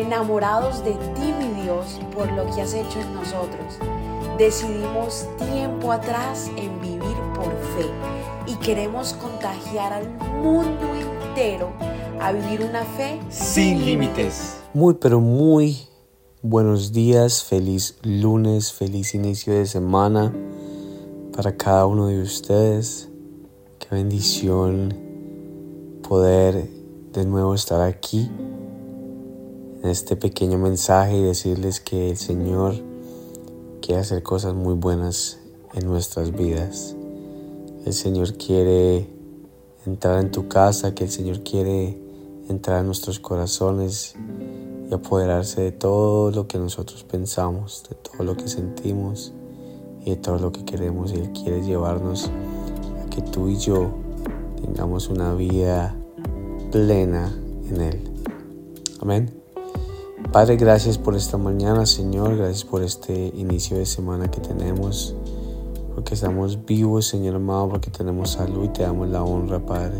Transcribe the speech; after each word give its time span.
enamorados 0.00 0.82
de 0.84 0.92
ti, 0.92 1.32
mi 1.38 1.62
Dios, 1.62 2.00
por 2.14 2.30
lo 2.32 2.44
que 2.54 2.62
has 2.62 2.74
hecho 2.74 3.00
en 3.00 3.14
nosotros. 3.14 3.78
Decidimos 4.38 5.26
tiempo 5.38 5.92
atrás 5.92 6.50
en 6.56 6.80
vivir 6.80 7.16
por 7.34 7.50
fe 7.76 7.90
y 8.46 8.54
queremos 8.56 9.12
contagiar 9.14 9.92
al 9.92 10.08
mundo 10.42 10.86
entero 10.94 11.70
a 12.20 12.32
vivir 12.32 12.62
una 12.62 12.84
fe 12.84 13.20
sin 13.28 13.84
límites. 13.84 14.56
Muy, 14.72 14.94
pero 14.94 15.20
muy 15.20 15.76
buenos 16.42 16.92
días, 16.92 17.44
feliz 17.44 17.98
lunes, 18.02 18.72
feliz 18.72 19.14
inicio 19.14 19.52
de 19.52 19.66
semana 19.66 20.32
para 21.36 21.56
cada 21.56 21.86
uno 21.86 22.06
de 22.06 22.22
ustedes. 22.22 23.08
Qué 23.78 23.94
bendición 23.94 24.94
poder 26.08 26.68
de 27.12 27.26
nuevo 27.26 27.54
estar 27.54 27.80
aquí 27.82 28.30
este 29.82 30.16
pequeño 30.16 30.58
mensaje 30.58 31.16
y 31.16 31.22
decirles 31.22 31.80
que 31.80 32.10
el 32.10 32.16
Señor 32.16 32.74
quiere 33.80 34.00
hacer 34.00 34.22
cosas 34.22 34.54
muy 34.54 34.74
buenas 34.74 35.38
en 35.74 35.86
nuestras 35.86 36.32
vidas. 36.32 36.94
El 37.86 37.92
Señor 37.92 38.34
quiere 38.34 39.08
entrar 39.86 40.20
en 40.20 40.30
tu 40.30 40.48
casa, 40.48 40.94
que 40.94 41.04
el 41.04 41.10
Señor 41.10 41.42
quiere 41.42 41.98
entrar 42.48 42.80
en 42.80 42.86
nuestros 42.86 43.20
corazones 43.20 44.14
y 44.90 44.94
apoderarse 44.94 45.62
de 45.62 45.72
todo 45.72 46.30
lo 46.30 46.46
que 46.46 46.58
nosotros 46.58 47.04
pensamos, 47.04 47.84
de 47.88 47.96
todo 47.96 48.24
lo 48.24 48.36
que 48.36 48.48
sentimos 48.48 49.32
y 50.04 50.10
de 50.10 50.16
todo 50.16 50.38
lo 50.38 50.52
que 50.52 50.64
queremos. 50.64 51.12
Y 51.12 51.16
Él 51.16 51.32
quiere 51.32 51.62
llevarnos 51.62 52.30
a 53.02 53.08
que 53.08 53.22
tú 53.22 53.48
y 53.48 53.56
yo 53.56 53.90
tengamos 54.60 55.08
una 55.08 55.34
vida 55.34 55.96
plena 56.70 57.32
en 57.68 57.80
Él. 57.80 58.00
Amén. 59.00 59.39
Padre, 60.32 60.56
gracias 60.56 60.96
por 60.96 61.16
esta 61.16 61.38
mañana, 61.38 61.86
Señor. 61.86 62.36
Gracias 62.36 62.64
por 62.64 62.82
este 62.82 63.32
inicio 63.34 63.78
de 63.78 63.86
semana 63.86 64.30
que 64.30 64.40
tenemos. 64.40 65.16
Porque 65.94 66.14
estamos 66.14 66.64
vivos, 66.64 67.06
Señor 67.06 67.34
amado, 67.34 67.70
porque 67.70 67.90
tenemos 67.90 68.30
salud 68.30 68.66
y 68.66 68.68
te 68.68 68.82
damos 68.82 69.08
la 69.08 69.24
honra, 69.24 69.58
Padre. 69.58 69.98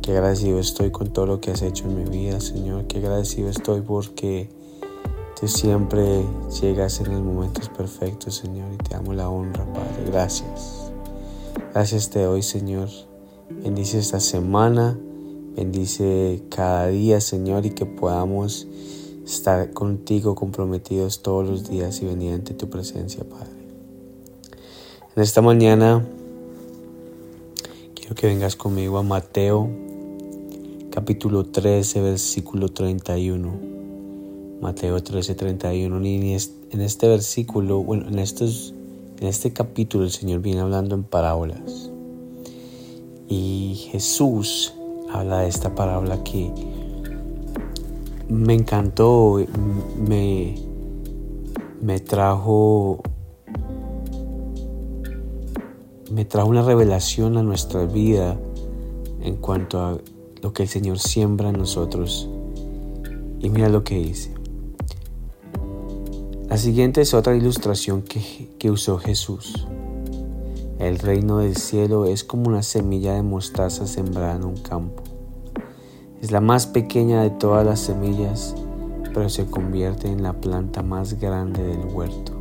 Qué 0.00 0.12
agradecido 0.12 0.58
estoy 0.58 0.90
con 0.90 1.12
todo 1.12 1.26
lo 1.26 1.40
que 1.40 1.50
has 1.50 1.60
hecho 1.60 1.84
en 1.84 2.02
mi 2.02 2.10
vida, 2.10 2.40
Señor. 2.40 2.86
Qué 2.86 2.98
agradecido 2.98 3.50
estoy 3.50 3.82
porque 3.82 4.48
tú 5.38 5.46
siempre 5.46 6.24
llegas 6.60 7.00
en 7.00 7.12
los 7.12 7.20
momentos 7.20 7.68
perfectos, 7.68 8.36
Señor, 8.36 8.72
y 8.72 8.76
te 8.78 8.94
damos 8.94 9.14
la 9.14 9.28
honra, 9.28 9.66
Padre. 9.66 10.06
Gracias. 10.06 10.90
Gracias 11.74 12.08
te 12.08 12.22
doy, 12.22 12.42
Señor. 12.42 12.88
Bendice 13.62 13.98
esta 13.98 14.20
semana. 14.20 14.98
Bendice 15.54 16.42
cada 16.48 16.86
día, 16.86 17.20
Señor, 17.20 17.66
y 17.66 17.70
que 17.70 17.84
podamos 17.84 18.66
estar 19.24 19.72
contigo 19.72 20.34
comprometidos 20.34 21.22
todos 21.22 21.48
los 21.48 21.68
días 21.68 22.00
y 22.02 22.06
venir 22.06 22.34
ante 22.34 22.54
tu 22.54 22.68
presencia, 22.70 23.24
Padre. 23.24 23.50
En 25.16 25.22
esta 25.22 25.42
mañana 25.42 26.06
quiero 27.94 28.14
que 28.14 28.26
vengas 28.26 28.56
conmigo 28.56 28.98
a 28.98 29.02
Mateo 29.02 29.68
capítulo 30.90 31.46
13, 31.46 32.00
versículo 32.00 32.68
31. 32.68 33.50
Mateo 34.60 35.02
13, 35.02 35.34
31. 35.34 36.04
Y 36.04 36.36
en 36.70 36.80
este 36.80 37.08
versículo, 37.08 37.82
bueno, 37.82 38.08
en, 38.08 38.18
estos, 38.18 38.74
en 39.20 39.28
este 39.28 39.52
capítulo 39.52 40.04
el 40.04 40.10
Señor 40.10 40.40
viene 40.40 40.60
hablando 40.60 40.94
en 40.94 41.04
parábolas. 41.04 41.90
Y 43.28 43.86
Jesús 43.90 44.74
habla 45.12 45.40
de 45.40 45.48
esta 45.48 45.74
parábola 45.74 46.22
que 46.24 46.52
me 48.30 48.54
encantó, 48.54 49.44
me, 50.06 50.54
me 51.82 51.98
trajo 52.00 53.02
me 56.10 56.24
trajo 56.24 56.48
una 56.48 56.62
revelación 56.62 57.36
a 57.36 57.42
nuestra 57.42 57.86
vida 57.86 58.38
en 59.22 59.36
cuanto 59.36 59.80
a 59.80 59.98
lo 60.42 60.52
que 60.52 60.64
el 60.64 60.68
Señor 60.68 60.98
siembra 60.98 61.50
en 61.50 61.58
nosotros. 61.58 62.28
Y 63.40 63.48
mira 63.48 63.68
lo 63.68 63.84
que 63.84 63.98
dice. 63.98 64.34
La 66.48 66.56
siguiente 66.56 67.00
es 67.00 67.14
otra 67.14 67.36
ilustración 67.36 68.02
que, 68.02 68.50
que 68.58 68.70
usó 68.70 68.98
Jesús. 68.98 69.66
El 70.78 70.98
reino 70.98 71.38
del 71.38 71.56
cielo 71.56 72.06
es 72.06 72.24
como 72.24 72.48
una 72.48 72.62
semilla 72.62 73.14
de 73.14 73.22
mostaza 73.22 73.86
sembrada 73.86 74.36
en 74.36 74.44
un 74.44 74.56
campo. 74.56 75.02
Es 76.20 76.32
la 76.32 76.42
más 76.42 76.66
pequeña 76.66 77.22
de 77.22 77.30
todas 77.30 77.64
las 77.64 77.80
semillas, 77.80 78.54
pero 79.14 79.30
se 79.30 79.46
convierte 79.46 80.06
en 80.06 80.22
la 80.22 80.34
planta 80.34 80.82
más 80.82 81.18
grande 81.18 81.62
del 81.62 81.86
huerto. 81.86 82.32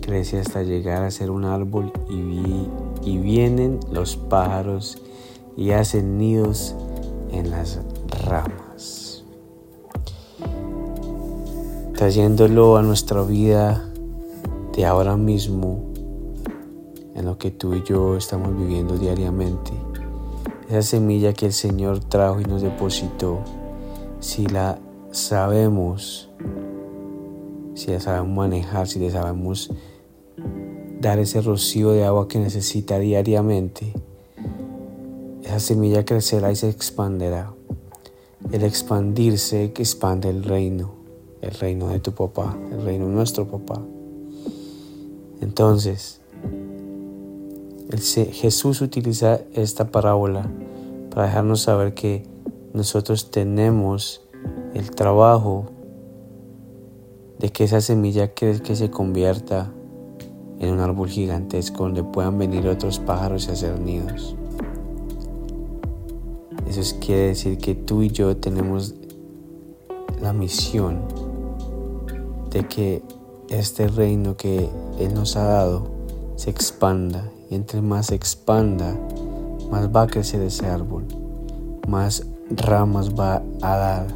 Crece 0.00 0.38
hasta 0.38 0.62
llegar 0.62 1.02
a 1.02 1.10
ser 1.10 1.32
un 1.32 1.44
árbol 1.44 1.92
y, 2.08 2.68
y 3.02 3.18
vienen 3.18 3.80
los 3.90 4.16
pájaros 4.16 5.02
y 5.56 5.72
hacen 5.72 6.18
nidos 6.18 6.76
en 7.32 7.50
las 7.50 7.80
ramas. 8.24 9.24
Trayéndolo 11.96 12.76
a 12.76 12.82
nuestra 12.82 13.22
vida 13.22 13.90
de 14.72 14.86
ahora 14.86 15.16
mismo, 15.16 15.90
en 17.16 17.24
lo 17.24 17.38
que 17.38 17.50
tú 17.50 17.74
y 17.74 17.82
yo 17.82 18.16
estamos 18.16 18.56
viviendo 18.56 18.96
diariamente 18.96 19.72
esa 20.70 20.82
semilla 20.82 21.32
que 21.32 21.46
el 21.46 21.52
Señor 21.52 21.98
trajo 21.98 22.40
y 22.40 22.44
nos 22.44 22.62
depositó, 22.62 23.40
si 24.20 24.46
la 24.46 24.78
sabemos, 25.10 26.30
si 27.74 27.90
la 27.90 27.98
sabemos 27.98 28.36
manejar, 28.36 28.86
si 28.86 29.00
le 29.00 29.10
sabemos 29.10 29.72
dar 31.00 31.18
ese 31.18 31.40
rocío 31.42 31.90
de 31.90 32.04
agua 32.04 32.28
que 32.28 32.38
necesita 32.38 33.00
diariamente, 33.00 33.92
esa 35.42 35.58
semilla 35.58 36.04
crecerá 36.04 36.52
y 36.52 36.56
se 36.56 36.68
expanderá. 36.68 37.52
El 38.52 38.62
expandirse 38.62 39.72
que 39.72 39.82
expande 39.82 40.30
el 40.30 40.44
reino, 40.44 40.92
el 41.40 41.50
reino 41.50 41.88
de 41.88 41.98
tu 41.98 42.12
papá, 42.12 42.56
el 42.70 42.84
reino 42.84 43.08
de 43.08 43.12
nuestro 43.12 43.48
papá. 43.48 43.82
Entonces, 45.40 46.19
Jesús 47.98 48.80
utiliza 48.82 49.40
esta 49.52 49.90
parábola 49.90 50.48
para 51.10 51.26
dejarnos 51.26 51.62
saber 51.62 51.94
que 51.94 52.22
nosotros 52.72 53.30
tenemos 53.30 54.22
el 54.74 54.90
trabajo 54.92 55.66
de 57.38 57.50
que 57.50 57.64
esa 57.64 57.80
semilla 57.80 58.32
que, 58.32 58.60
que 58.62 58.76
se 58.76 58.90
convierta 58.90 59.72
en 60.60 60.72
un 60.72 60.80
árbol 60.80 61.08
gigantesco 61.08 61.84
donde 61.84 62.04
puedan 62.04 62.38
venir 62.38 62.68
otros 62.68 62.98
pájaros 63.00 63.48
y 63.48 63.50
hacer 63.50 63.80
nidos. 63.80 64.36
Eso 66.68 66.96
quiere 67.00 67.28
decir 67.28 67.58
que 67.58 67.74
tú 67.74 68.02
y 68.02 68.10
yo 68.10 68.36
tenemos 68.36 68.94
la 70.22 70.32
misión 70.32 71.00
de 72.50 72.68
que 72.68 73.02
este 73.48 73.88
reino 73.88 74.36
que 74.36 74.68
Él 74.98 75.14
nos 75.14 75.36
ha 75.36 75.44
dado 75.44 75.88
se 76.36 76.50
expanda 76.50 77.28
y 77.50 77.56
entre 77.56 77.82
más 77.82 78.06
se 78.06 78.14
expanda, 78.14 78.96
más 79.70 79.94
va 79.94 80.02
a 80.02 80.06
crecer 80.06 80.40
ese 80.40 80.66
árbol, 80.66 81.04
más 81.86 82.26
ramas 82.50 83.14
va 83.14 83.42
a 83.60 83.76
dar 83.76 84.06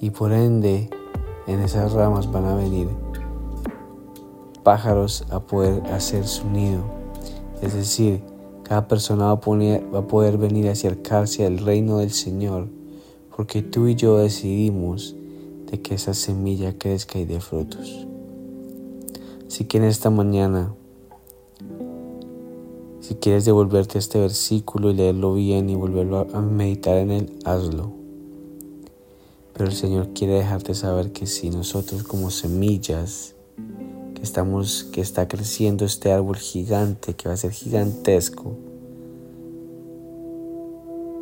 y 0.00 0.10
por 0.10 0.32
ende 0.32 0.90
en 1.46 1.60
esas 1.60 1.92
ramas 1.92 2.30
van 2.32 2.46
a 2.46 2.56
venir 2.56 2.88
pájaros 4.62 5.24
a 5.30 5.40
poder 5.40 5.80
hacer 5.92 6.26
su 6.26 6.50
nido. 6.50 6.82
Es 7.62 7.74
decir, 7.74 8.20
cada 8.64 8.88
persona 8.88 9.26
va 9.26 9.32
a, 9.34 10.06
poder 10.08 10.38
venir 10.38 10.68
a 10.68 10.72
acercarse 10.72 11.46
al 11.46 11.58
reino 11.58 11.98
del 11.98 12.10
Señor 12.10 12.66
porque 13.36 13.62
tú 13.62 13.86
y 13.86 13.94
yo 13.94 14.18
decidimos 14.18 15.14
de 15.70 15.80
que 15.80 15.94
esa 15.94 16.14
semilla 16.14 16.76
crezca 16.76 17.18
y 17.18 17.24
dé 17.24 17.38
frutos. 17.38 18.06
Así 19.46 19.66
que 19.66 19.76
en 19.76 19.84
esta 19.84 20.10
mañana 20.10 20.74
si 23.06 23.14
quieres 23.14 23.44
devolverte 23.44 24.00
este 24.00 24.18
versículo 24.18 24.90
y 24.90 24.94
leerlo 24.94 25.32
bien 25.32 25.70
y 25.70 25.76
volverlo 25.76 26.26
a 26.34 26.40
meditar 26.40 26.96
en 26.96 27.12
él, 27.12 27.38
hazlo. 27.44 27.92
Pero 29.52 29.66
el 29.66 29.76
Señor 29.76 30.08
quiere 30.12 30.34
dejarte 30.34 30.74
saber 30.74 31.12
que 31.12 31.28
si 31.28 31.50
nosotros 31.50 32.02
como 32.02 32.32
semillas 32.32 33.36
que 34.16 34.22
estamos 34.22 34.88
que 34.90 35.00
está 35.00 35.28
creciendo 35.28 35.84
este 35.84 36.10
árbol 36.10 36.36
gigante 36.36 37.14
que 37.14 37.28
va 37.28 37.34
a 37.34 37.36
ser 37.36 37.52
gigantesco, 37.52 38.56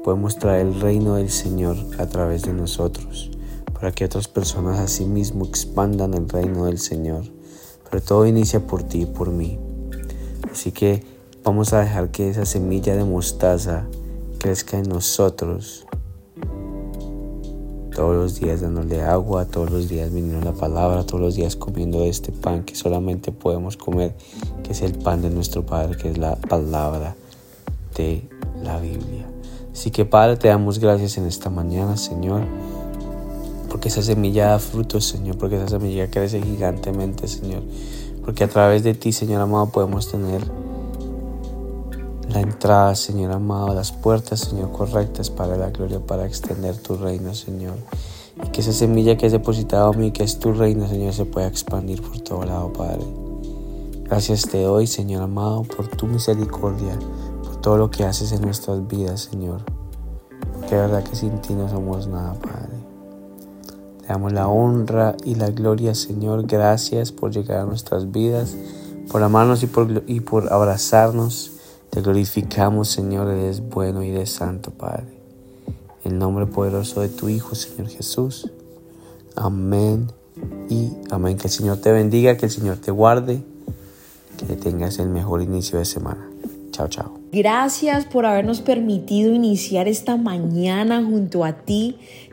podemos 0.02 0.38
traer 0.38 0.68
el 0.68 0.80
reino 0.80 1.16
del 1.16 1.28
Señor 1.28 1.76
a 1.98 2.06
través 2.06 2.44
de 2.44 2.54
nosotros, 2.54 3.30
para 3.74 3.92
que 3.92 4.06
otras 4.06 4.26
personas 4.26 4.78
asimismo 4.78 5.44
expandan 5.44 6.14
el 6.14 6.30
reino 6.30 6.64
del 6.64 6.78
Señor. 6.78 7.24
Pero 7.90 8.02
todo 8.02 8.26
inicia 8.26 8.66
por 8.66 8.84
ti 8.84 9.02
y 9.02 9.06
por 9.06 9.30
mí. 9.30 9.58
Así 10.50 10.72
que 10.72 11.13
Vamos 11.44 11.74
a 11.74 11.80
dejar 11.80 12.10
que 12.10 12.30
esa 12.30 12.46
semilla 12.46 12.96
de 12.96 13.04
mostaza 13.04 13.84
crezca 14.38 14.78
en 14.78 14.88
nosotros 14.88 15.84
todos 17.94 18.16
los 18.16 18.40
días 18.40 18.62
dándole 18.62 19.02
agua, 19.02 19.44
todos 19.44 19.70
los 19.70 19.90
días 19.90 20.10
viniendo 20.10 20.42
la 20.42 20.56
palabra, 20.56 21.04
todos 21.04 21.20
los 21.20 21.34
días 21.34 21.54
comiendo 21.54 22.02
este 22.02 22.32
pan 22.32 22.64
que 22.64 22.74
solamente 22.74 23.30
podemos 23.30 23.76
comer, 23.76 24.16
que 24.62 24.72
es 24.72 24.80
el 24.80 24.94
pan 24.94 25.20
de 25.20 25.28
nuestro 25.28 25.66
Padre, 25.66 25.98
que 25.98 26.12
es 26.12 26.16
la 26.16 26.36
palabra 26.36 27.14
de 27.94 28.26
la 28.62 28.80
Biblia. 28.80 29.26
Así 29.70 29.90
que 29.90 30.06
Padre, 30.06 30.38
te 30.38 30.48
damos 30.48 30.78
gracias 30.78 31.18
en 31.18 31.26
esta 31.26 31.50
mañana, 31.50 31.98
Señor, 31.98 32.40
porque 33.68 33.88
esa 33.88 34.00
semilla 34.00 34.46
da 34.46 34.58
frutos, 34.58 35.04
Señor, 35.04 35.36
porque 35.36 35.56
esa 35.56 35.68
semilla 35.68 36.10
crece 36.10 36.40
gigantemente, 36.40 37.28
Señor, 37.28 37.64
porque 38.24 38.44
a 38.44 38.48
través 38.48 38.82
de 38.82 38.94
ti, 38.94 39.12
Señor 39.12 39.42
amado, 39.42 39.68
podemos 39.68 40.10
tener 40.10 40.40
la 42.28 42.40
entrada, 42.40 42.94
Señor 42.94 43.32
amado, 43.32 43.74
las 43.74 43.92
puertas, 43.92 44.40
Señor, 44.40 44.72
correctas 44.72 45.30
para 45.30 45.56
la 45.56 45.70
gloria, 45.70 46.00
para 46.00 46.26
extender 46.26 46.76
tu 46.76 46.96
reino, 46.96 47.34
Señor. 47.34 47.74
Y 48.42 48.48
que 48.48 48.62
esa 48.62 48.72
semilla 48.72 49.16
que 49.16 49.26
has 49.26 49.32
depositado 49.32 49.92
en 49.92 50.00
mí, 50.00 50.10
que 50.10 50.24
es 50.24 50.38
tu 50.38 50.52
reino, 50.52 50.88
Señor, 50.88 51.12
se 51.12 51.24
pueda 51.24 51.46
expandir 51.46 52.02
por 52.02 52.18
todo 52.20 52.44
lado, 52.44 52.72
Padre. 52.72 53.04
Gracias 54.04 54.42
te 54.42 54.62
doy, 54.62 54.86
Señor 54.86 55.22
amado, 55.22 55.62
por 55.62 55.88
tu 55.88 56.06
misericordia, 56.06 56.98
por 57.42 57.56
todo 57.60 57.76
lo 57.76 57.90
que 57.90 58.04
haces 58.04 58.32
en 58.32 58.42
nuestras 58.42 58.86
vidas, 58.86 59.28
Señor. 59.30 59.62
Que 60.68 60.76
verdad 60.76 61.04
que 61.04 61.14
sin 61.14 61.40
ti 61.40 61.54
no 61.54 61.68
somos 61.68 62.06
nada, 62.06 62.34
Padre. 62.34 62.74
Le 64.02 64.08
damos 64.08 64.32
la 64.32 64.48
honra 64.48 65.16
y 65.24 65.34
la 65.36 65.50
gloria, 65.50 65.94
Señor. 65.94 66.46
Gracias 66.46 67.12
por 67.12 67.30
llegar 67.30 67.60
a 67.60 67.64
nuestras 67.64 68.10
vidas, 68.10 68.56
por 69.10 69.22
amarnos 69.22 69.62
y 69.62 69.66
por, 69.66 70.04
y 70.06 70.20
por 70.20 70.52
abrazarnos 70.52 71.53
te 71.94 72.00
glorificamos, 72.00 72.88
Señor, 72.88 73.28
eres 73.28 73.60
bueno 73.60 74.02
y 74.02 74.10
eres 74.10 74.30
santo, 74.30 74.72
Padre. 74.72 75.06
En 76.04 76.12
el 76.14 76.18
nombre 76.18 76.44
poderoso 76.46 77.00
de 77.00 77.08
tu 77.08 77.28
Hijo, 77.28 77.54
Señor 77.54 77.88
Jesús. 77.88 78.50
Amén 79.36 80.10
y 80.68 80.90
amén. 81.10 81.36
Que 81.36 81.46
el 81.46 81.52
Señor 81.52 81.76
te 81.76 81.92
bendiga, 81.92 82.36
que 82.36 82.46
el 82.46 82.50
Señor 82.50 82.78
te 82.78 82.90
guarde, 82.90 83.44
que 84.36 84.56
tengas 84.56 84.98
el 84.98 85.08
mejor 85.08 85.40
inicio 85.40 85.78
de 85.78 85.84
semana. 85.84 86.28
Chao, 86.72 86.88
chao. 86.88 87.14
Gracias 87.30 88.06
por 88.06 88.26
habernos 88.26 88.60
permitido 88.60 89.32
iniciar 89.32 89.86
esta 89.86 90.16
mañana 90.16 91.00
junto 91.00 91.44
a 91.44 91.52
ti. 91.52 91.98